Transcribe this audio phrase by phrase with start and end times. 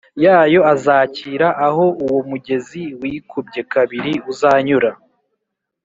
[0.23, 4.91] yayo azakira Aho uwo mugezi wikubye kabiri uzanyura